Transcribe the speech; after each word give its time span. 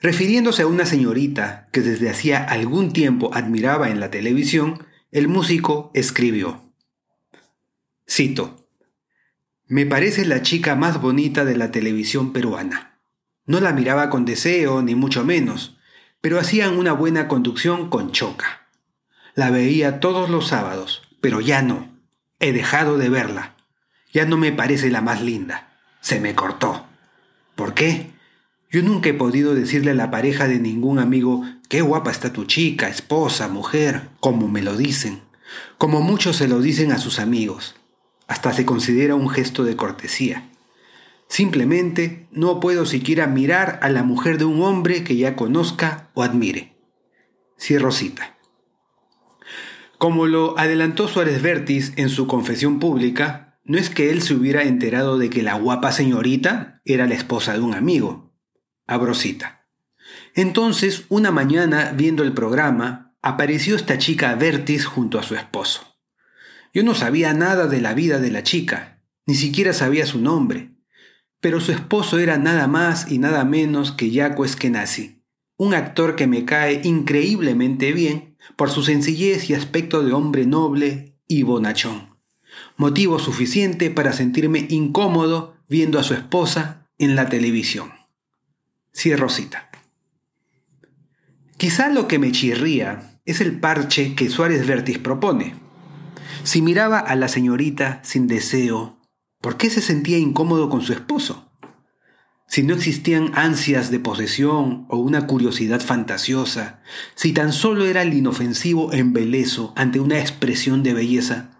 Refiriéndose 0.04 0.60
a 0.60 0.66
una 0.66 0.84
señorita 0.84 1.66
que 1.72 1.80
desde 1.80 2.10
hacía 2.10 2.44
algún 2.44 2.92
tiempo 2.92 3.30
admiraba 3.32 3.88
en 3.88 4.00
la 4.00 4.10
televisión, 4.10 4.86
el 5.12 5.28
músico 5.28 5.90
escribió, 5.94 6.74
cito, 8.06 8.68
Me 9.66 9.86
parece 9.86 10.26
la 10.26 10.42
chica 10.42 10.76
más 10.76 11.00
bonita 11.00 11.46
de 11.46 11.56
la 11.56 11.70
televisión 11.70 12.34
peruana. 12.34 13.00
No 13.46 13.60
la 13.60 13.72
miraba 13.72 14.10
con 14.10 14.26
deseo, 14.26 14.82
ni 14.82 14.94
mucho 14.94 15.24
menos, 15.24 15.78
pero 16.20 16.38
hacían 16.38 16.76
una 16.76 16.92
buena 16.92 17.26
conducción 17.26 17.88
con 17.88 18.12
choca. 18.12 18.68
La 19.34 19.50
veía 19.50 20.00
todos 20.00 20.28
los 20.28 20.48
sábados, 20.48 21.00
pero 21.22 21.40
ya 21.40 21.62
no. 21.62 21.98
He 22.40 22.52
dejado 22.52 22.98
de 22.98 23.08
verla. 23.08 23.54
Ya 24.12 24.26
no 24.26 24.36
me 24.36 24.52
parece 24.52 24.90
la 24.90 25.00
más 25.00 25.22
linda. 25.22 25.78
Se 26.02 26.20
me 26.20 26.34
cortó. 26.34 26.84
¿Por 27.54 27.72
qué? 27.72 28.13
Yo 28.74 28.82
nunca 28.82 29.08
he 29.08 29.14
podido 29.14 29.54
decirle 29.54 29.92
a 29.92 29.94
la 29.94 30.10
pareja 30.10 30.48
de 30.48 30.58
ningún 30.58 30.98
amigo, 30.98 31.44
qué 31.68 31.80
guapa 31.80 32.10
está 32.10 32.32
tu 32.32 32.44
chica, 32.44 32.88
esposa, 32.88 33.46
mujer, 33.46 34.08
como 34.18 34.48
me 34.48 34.62
lo 34.62 34.76
dicen, 34.76 35.20
como 35.78 36.00
muchos 36.00 36.34
se 36.34 36.48
lo 36.48 36.60
dicen 36.60 36.90
a 36.90 36.98
sus 36.98 37.20
amigos. 37.20 37.76
Hasta 38.26 38.52
se 38.52 38.66
considera 38.66 39.14
un 39.14 39.28
gesto 39.28 39.62
de 39.62 39.76
cortesía. 39.76 40.50
Simplemente 41.28 42.26
no 42.32 42.58
puedo 42.58 42.84
siquiera 42.84 43.28
mirar 43.28 43.78
a 43.80 43.90
la 43.90 44.02
mujer 44.02 44.38
de 44.38 44.44
un 44.44 44.60
hombre 44.60 45.04
que 45.04 45.16
ya 45.16 45.36
conozca 45.36 46.10
o 46.14 46.24
admire. 46.24 46.76
Cierro 47.56 47.92
cita. 47.92 48.38
Como 49.98 50.26
lo 50.26 50.58
adelantó 50.58 51.06
Suárez 51.06 51.40
Vértiz 51.42 51.92
en 51.94 52.08
su 52.08 52.26
confesión 52.26 52.80
pública, 52.80 53.56
no 53.62 53.78
es 53.78 53.88
que 53.88 54.10
él 54.10 54.20
se 54.20 54.34
hubiera 54.34 54.64
enterado 54.64 55.16
de 55.16 55.30
que 55.30 55.44
la 55.44 55.54
guapa 55.54 55.92
señorita 55.92 56.82
era 56.84 57.06
la 57.06 57.14
esposa 57.14 57.52
de 57.52 57.60
un 57.60 57.74
amigo. 57.74 58.33
Abrosita. 58.86 59.66
Entonces, 60.34 61.04
una 61.08 61.30
mañana, 61.30 61.92
viendo 61.94 62.22
el 62.22 62.32
programa, 62.32 63.16
apareció 63.22 63.76
esta 63.76 63.98
chica 63.98 64.34
Vertis 64.34 64.84
junto 64.84 65.18
a 65.18 65.22
su 65.22 65.34
esposo. 65.34 65.96
Yo 66.74 66.82
no 66.82 66.94
sabía 66.94 67.32
nada 67.32 67.66
de 67.66 67.80
la 67.80 67.94
vida 67.94 68.18
de 68.18 68.30
la 68.30 68.42
chica, 68.42 69.02
ni 69.26 69.34
siquiera 69.34 69.72
sabía 69.72 70.06
su 70.06 70.20
nombre, 70.20 70.74
pero 71.40 71.60
su 71.60 71.72
esposo 71.72 72.18
era 72.18 72.36
nada 72.36 72.66
más 72.66 73.10
y 73.10 73.18
nada 73.18 73.44
menos 73.44 73.92
que 73.92 74.12
Jaco 74.12 74.44
Eskenazi, 74.44 75.22
un 75.56 75.72
actor 75.72 76.16
que 76.16 76.26
me 76.26 76.44
cae 76.44 76.80
increíblemente 76.84 77.92
bien 77.92 78.36
por 78.56 78.70
su 78.70 78.82
sencillez 78.82 79.48
y 79.48 79.54
aspecto 79.54 80.02
de 80.02 80.12
hombre 80.12 80.46
noble 80.46 81.18
y 81.26 81.42
bonachón. 81.44 82.18
Motivo 82.76 83.18
suficiente 83.18 83.90
para 83.90 84.12
sentirme 84.12 84.66
incómodo 84.68 85.56
viendo 85.68 85.98
a 85.98 86.02
su 86.02 86.14
esposa 86.14 86.90
en 86.98 87.16
la 87.16 87.28
televisión. 87.28 87.92
Cierro 88.96 89.28
cita. 89.28 89.70
Quizá 91.56 91.88
lo 91.88 92.06
que 92.06 92.20
me 92.20 92.30
chirría 92.30 93.18
es 93.24 93.40
el 93.40 93.58
parche 93.58 94.14
que 94.14 94.30
Suárez 94.30 94.66
Vértiz 94.66 94.98
propone. 94.98 95.56
Si 96.44 96.62
miraba 96.62 97.00
a 97.00 97.16
la 97.16 97.26
señorita 97.26 98.00
sin 98.04 98.28
deseo, 98.28 99.00
¿por 99.40 99.56
qué 99.56 99.68
se 99.68 99.80
sentía 99.80 100.18
incómodo 100.18 100.68
con 100.68 100.82
su 100.82 100.92
esposo? 100.92 101.50
Si 102.46 102.62
no 102.62 102.74
existían 102.74 103.32
ansias 103.34 103.90
de 103.90 103.98
posesión 103.98 104.86
o 104.88 104.98
una 104.98 105.26
curiosidad 105.26 105.80
fantasiosa, 105.80 106.80
si 107.16 107.32
tan 107.32 107.52
solo 107.52 107.86
era 107.86 108.02
el 108.02 108.14
inofensivo 108.14 108.92
embelezo 108.92 109.72
ante 109.74 109.98
una 109.98 110.20
expresión 110.20 110.84
de 110.84 110.94
belleza, 110.94 111.50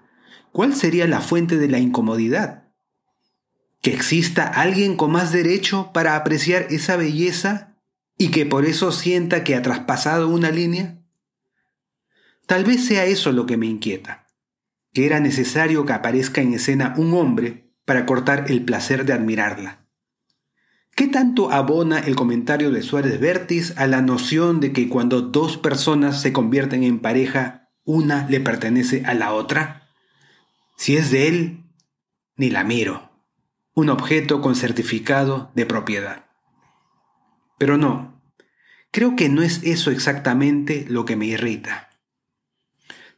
¿cuál 0.53 0.75
sería 0.77 1.09
la 1.09 1.21
fuente 1.21 1.57
de 1.57 1.69
la 1.69 1.81
incomodidad? 1.81 2.64
Que 3.85 3.93
exista 3.93 4.47
alguien 4.47 4.97
con 4.97 5.13
más 5.13 5.31
derecho 5.31 5.91
para 5.93 6.17
apreciar 6.17 6.69
esa 6.71 6.97
belleza 6.97 7.77
y 8.17 8.31
que 8.31 8.47
por 8.47 8.65
eso 8.65 8.93
sienta 8.93 9.45
que 9.45 9.55
ha 9.55 9.61
traspasado 9.61 10.31
una 10.31 10.51
línea? 10.51 11.03
Tal 12.47 12.65
vez 12.65 12.83
sea 12.87 13.05
eso 13.05 13.31
lo 13.31 13.45
que 13.45 13.59
me 13.59 13.67
inquieta, 13.67 14.27
que 14.95 15.05
era 15.05 15.21
necesario 15.21 15.85
que 15.85 15.93
aparezca 15.93 16.41
en 16.41 16.55
escena 16.55 16.95
un 16.97 17.13
hombre 17.13 17.75
para 17.85 18.07
cortar 18.07 18.51
el 18.51 18.65
placer 18.65 19.05
de 19.05 19.13
admirarla. 19.13 19.87
¿Qué 20.97 21.07
tanto 21.07 21.53
abona 21.53 21.99
el 21.99 22.17
comentario 22.17 22.71
de 22.71 22.81
Suárez 22.81 23.21
Vértiz 23.21 23.75
a 23.77 23.87
la 23.87 24.01
noción 24.01 24.61
de 24.61 24.73
que 24.73 24.89
cuando 24.89 25.21
dos 25.21 25.59
personas 25.59 26.23
se 26.23 26.33
convierten 26.33 26.85
en 26.85 27.01
pareja, 27.01 27.69
una 27.85 28.27
le 28.31 28.41
pertenece 28.41 29.05
a 29.05 29.13
la 29.13 29.35
otra? 29.35 29.91
Si 30.79 30.97
es 30.97 31.11
de 31.11 31.29
él, 31.29 31.65
ni 32.37 32.49
la 32.49 32.65
miro 32.65 33.14
un 33.75 33.91
objeto 33.91 34.41
con 34.41 34.55
certificado 34.55 35.51
de 35.55 35.67
propiedad. 35.67 36.27
Pero 37.59 37.77
no, 37.77 38.23
creo 38.91 39.17
que 39.17 39.29
no 39.29 39.43
es 39.43 39.63
eso 39.65 39.91
exactamente 39.91 40.87
lo 40.89 41.05
que 41.05 41.17
me 41.17 41.27
irrita. 41.27 41.91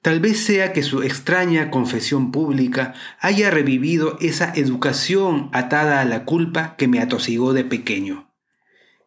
Tal 0.01 0.21
vez 0.21 0.39
sea 0.39 0.73
que 0.73 0.83
su 0.83 1.03
extraña 1.03 1.71
confesión 1.71 2.31
pública 2.31 2.95
haya 3.21 3.51
revivido 3.51 4.17
esa 4.21 4.53
educación 4.55 5.51
atada 5.53 6.01
a 6.01 6.05
la 6.05 6.25
culpa 6.25 6.77
que 6.77 6.87
me 6.87 7.01
atosigó 7.01 7.53
de 7.53 7.65
pequeño. 7.65 8.33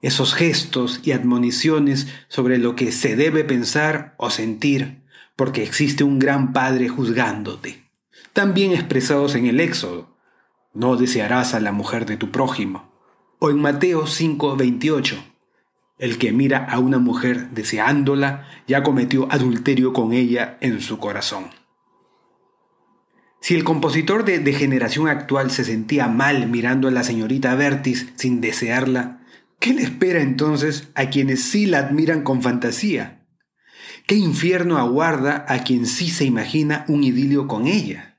Esos 0.02 0.34
gestos 0.34 1.02
y 1.04 1.14
admoniciones 1.14 2.08
sobre 2.28 2.58
lo 2.58 2.76
que 2.76 2.92
se 2.92 3.16
debe 3.16 3.44
pensar 3.44 4.14
o 4.18 4.30
sentir 4.30 5.04
porque 5.36 5.64
existe 5.64 6.04
un 6.04 6.20
gran 6.20 6.52
Padre 6.52 6.90
juzgándote, 6.90 7.86
también 8.34 8.74
expresados 8.74 9.36
en 9.36 9.46
el 9.46 9.62
Éxodo, 9.62 10.19
no 10.80 10.96
desearás 10.96 11.54
a 11.54 11.60
la 11.60 11.74
mujer 11.74 12.06
de 12.06 12.16
tu 12.16 12.32
prójimo. 12.32 12.90
O 13.38 13.50
en 13.50 13.60
Mateo 13.60 14.08
5:28, 14.08 15.18
el 15.98 16.18
que 16.18 16.32
mira 16.32 16.66
a 16.66 16.80
una 16.80 17.00
mujer 17.00 17.50
deseándola 17.50 18.48
ya 18.66 18.82
cometió 18.82 19.30
adulterio 19.30 19.92
con 19.92 20.14
ella 20.14 20.58
en 20.62 20.80
su 20.80 20.98
corazón. 20.98 21.50
Si 23.42 23.56
el 23.56 23.66
compositor 23.66 24.24
de, 24.24 24.40
de 24.40 24.54
generación 24.54 25.10
actual 25.10 25.52
se 25.52 25.66
sentía 25.66 26.08
mal 26.08 26.48
mirando 26.48 26.88
a 26.88 26.92
la 26.92 27.04
señorita 27.04 27.56
Vertis 27.56 28.08
sin 28.16 28.40
desearla, 28.40 29.26
¿qué 29.60 29.74
le 29.74 29.84
espera 29.84 30.22
entonces 30.22 30.90
a 30.96 31.10
quienes 31.10 31.44
sí 31.44 31.66
la 31.66 31.80
admiran 31.80 32.24
con 32.24 32.42
fantasía? 32.42 33.28
¿Qué 34.08 34.16
infierno 34.16 34.78
aguarda 34.78 35.46
a 35.48 35.64
quien 35.64 35.86
sí 35.86 36.10
se 36.10 36.24
imagina 36.24 36.86
un 36.88 37.04
idilio 37.04 37.48
con 37.48 37.68
ella? 37.68 38.18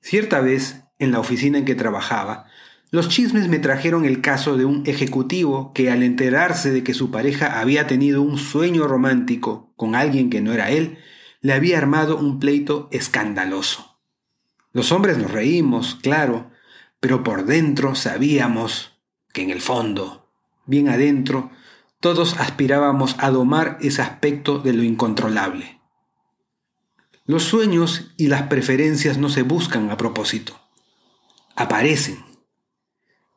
Cierta 0.00 0.40
vez 0.40 0.85
en 0.98 1.12
la 1.12 1.20
oficina 1.20 1.58
en 1.58 1.64
que 1.64 1.74
trabajaba, 1.74 2.46
los 2.90 3.08
chismes 3.08 3.48
me 3.48 3.58
trajeron 3.58 4.04
el 4.04 4.20
caso 4.20 4.56
de 4.56 4.64
un 4.64 4.84
ejecutivo 4.86 5.72
que 5.72 5.90
al 5.90 6.02
enterarse 6.02 6.70
de 6.70 6.84
que 6.84 6.94
su 6.94 7.10
pareja 7.10 7.60
había 7.60 7.86
tenido 7.86 8.22
un 8.22 8.38
sueño 8.38 8.86
romántico 8.86 9.72
con 9.76 9.96
alguien 9.96 10.30
que 10.30 10.40
no 10.40 10.52
era 10.52 10.70
él, 10.70 10.98
le 11.40 11.52
había 11.52 11.78
armado 11.78 12.16
un 12.16 12.38
pleito 12.38 12.88
escandaloso. 12.92 13.98
Los 14.72 14.92
hombres 14.92 15.18
nos 15.18 15.30
reímos, 15.30 15.96
claro, 16.00 16.50
pero 17.00 17.22
por 17.24 17.44
dentro 17.44 17.94
sabíamos 17.94 18.98
que 19.32 19.42
en 19.42 19.50
el 19.50 19.60
fondo, 19.60 20.30
bien 20.66 20.88
adentro, 20.88 21.50
todos 22.00 22.38
aspirábamos 22.38 23.16
a 23.18 23.30
domar 23.30 23.78
ese 23.80 24.02
aspecto 24.02 24.58
de 24.58 24.72
lo 24.72 24.82
incontrolable. 24.82 25.80
Los 27.24 27.42
sueños 27.42 28.12
y 28.16 28.28
las 28.28 28.42
preferencias 28.44 29.18
no 29.18 29.28
se 29.28 29.42
buscan 29.42 29.90
a 29.90 29.96
propósito, 29.96 30.60
aparecen. 31.56 32.24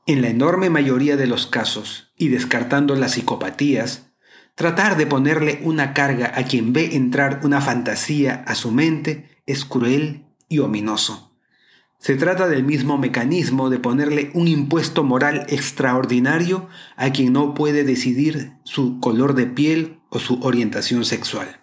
En 0.06 0.22
la 0.22 0.30
enorme 0.30 0.70
mayoría 0.70 1.18
de 1.18 1.28
los 1.28 1.48
casos, 1.48 2.14
y 2.18 2.28
descartando 2.28 2.96
las 2.96 3.14
psicopatías, 3.14 4.12
tratar 4.56 4.98
de 4.98 5.08
ponerle 5.08 5.62
una 5.64 5.94
carga 5.94 6.34
a 6.36 6.44
quien 6.44 6.74
ve 6.74 6.96
entrar 6.96 7.40
una 7.44 7.62
fantasía 7.62 8.44
a 8.46 8.56
su 8.56 8.72
mente 8.72 9.42
es 9.46 9.66
cruel 9.66 10.26
y 10.50 10.60
ominoso. 10.60 11.34
Se 11.98 12.16
trata 12.16 12.48
del 12.48 12.64
mismo 12.64 12.98
mecanismo 12.98 13.70
de 13.70 13.80
ponerle 13.80 14.32
un 14.34 14.48
impuesto 14.48 15.04
moral 15.04 15.46
extraordinario 15.50 16.70
a 16.96 17.12
quien 17.12 17.34
no 17.34 17.54
puede 17.54 17.84
decidir 17.84 18.54
su 18.64 19.00
color 19.00 19.34
de 19.34 19.48
piel 19.48 20.00
o 20.10 20.20
su 20.20 20.40
orientación 20.42 21.06
sexual. 21.06 21.62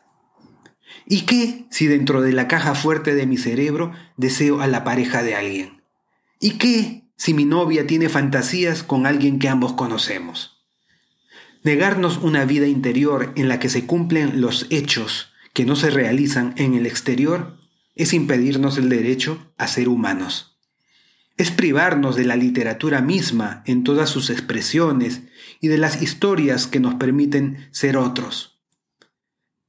¿Y 1.06 1.22
qué 1.22 1.66
si 1.70 1.86
dentro 1.86 2.20
de 2.20 2.32
la 2.32 2.48
caja 2.48 2.74
fuerte 2.74 3.14
de 3.14 3.26
mi 3.26 3.38
cerebro 3.38 3.92
deseo 4.16 4.60
a 4.60 4.66
la 4.66 4.84
pareja 4.84 5.22
de 5.22 5.36
alguien? 5.36 5.76
¿Y 6.38 6.52
qué 6.52 7.08
si 7.16 7.32
mi 7.32 7.44
novia 7.44 7.86
tiene 7.86 8.08
fantasías 8.08 8.82
con 8.82 9.06
alguien 9.06 9.38
que 9.38 9.48
ambos 9.48 9.72
conocemos? 9.72 10.64
Negarnos 11.62 12.18
una 12.18 12.44
vida 12.44 12.66
interior 12.66 13.32
en 13.36 13.48
la 13.48 13.58
que 13.58 13.68
se 13.68 13.86
cumplen 13.86 14.40
los 14.40 14.66
hechos 14.70 15.32
que 15.52 15.64
no 15.64 15.74
se 15.74 15.90
realizan 15.90 16.54
en 16.58 16.74
el 16.74 16.86
exterior 16.86 17.56
es 17.94 18.12
impedirnos 18.12 18.76
el 18.76 18.90
derecho 18.90 19.52
a 19.56 19.66
ser 19.66 19.88
humanos. 19.88 20.58
Es 21.38 21.50
privarnos 21.50 22.14
de 22.14 22.24
la 22.24 22.36
literatura 22.36 23.00
misma 23.00 23.62
en 23.64 23.82
todas 23.82 24.10
sus 24.10 24.28
expresiones 24.28 25.22
y 25.60 25.68
de 25.68 25.78
las 25.78 26.02
historias 26.02 26.66
que 26.66 26.80
nos 26.80 26.94
permiten 26.96 27.68
ser 27.72 27.96
otros. 27.96 28.55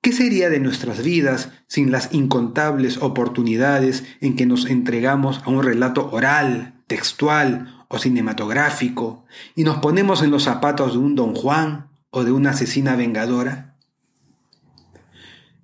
¿Qué 0.07 0.13
sería 0.13 0.49
de 0.49 0.61
nuestras 0.61 1.03
vidas 1.03 1.49
sin 1.67 1.91
las 1.91 2.13
incontables 2.13 2.95
oportunidades 2.99 4.05
en 4.21 4.37
que 4.37 4.45
nos 4.45 4.65
entregamos 4.65 5.41
a 5.43 5.49
un 5.49 5.61
relato 5.61 6.09
oral, 6.11 6.75
textual 6.87 7.83
o 7.89 7.99
cinematográfico 7.99 9.25
y 9.53 9.65
nos 9.65 9.79
ponemos 9.79 10.21
en 10.21 10.31
los 10.31 10.43
zapatos 10.43 10.93
de 10.93 10.99
un 10.99 11.15
don 11.15 11.35
Juan 11.35 11.89
o 12.09 12.23
de 12.23 12.31
una 12.31 12.51
asesina 12.51 12.95
vengadora? 12.95 13.75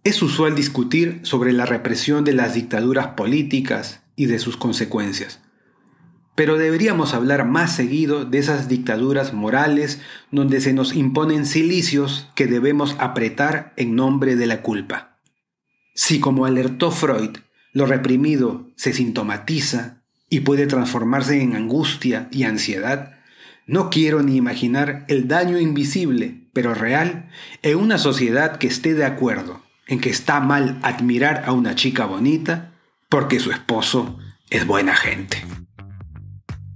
Es 0.04 0.22
usual 0.22 0.56
discutir 0.56 1.22
sobre 1.24 1.54
la 1.54 1.66
represión 1.66 2.26
de 2.26 2.34
las 2.34 2.54
dictaduras 2.54 3.08
políticas 3.16 4.02
y 4.18 4.26
de 4.26 4.40
sus 4.40 4.58
consecuencias. 4.58 5.40
Pero 6.36 6.58
deberíamos 6.58 7.14
hablar 7.14 7.46
más 7.46 7.76
seguido 7.76 8.26
de 8.26 8.40
esas 8.40 8.68
dictaduras 8.68 9.34
morales 9.34 10.02
donde 10.32 10.62
se 10.62 10.74
nos 10.74 10.96
imponen 10.96 11.46
silicios 11.46 12.30
que 12.36 12.48
debemos 12.48 12.96
apretar 13.00 13.74
en 13.78 13.96
nombre 13.96 14.36
de 14.36 14.48
la 14.48 14.62
culpa. 14.62 15.20
Si 15.94 16.20
como 16.20 16.46
alertó 16.46 16.90
Freud, 16.90 17.38
lo 17.72 17.86
reprimido 17.86 18.72
se 18.76 18.94
sintomatiza 18.94 20.04
y 20.30 20.40
puede 20.40 20.66
transformarse 20.66 21.42
en 21.42 21.56
angustia 21.56 22.28
y 22.32 22.44
ansiedad, 22.44 23.20
no 23.68 23.90
quiero 23.90 24.24
ni 24.24 24.36
imaginar 24.36 25.06
el 25.08 25.28
daño 25.28 25.60
invisible, 25.60 26.50
pero 26.54 26.74
real, 26.74 27.30
en 27.62 27.78
una 27.78 27.98
sociedad 27.98 28.58
que 28.58 28.68
esté 28.68 28.94
de 28.94 29.06
acuerdo 29.06 29.62
en 29.88 30.00
que 30.00 30.10
está 30.10 30.40
mal 30.40 30.80
admirar 30.82 31.44
a 31.46 31.52
una 31.52 31.76
chica 31.76 32.06
bonita 32.06 32.74
porque 33.10 33.40
su 33.40 33.52
esposo 33.52 34.18
es 34.50 34.66
buena 34.66 34.96
gente. 34.96 35.38